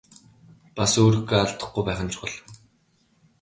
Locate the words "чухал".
2.13-2.35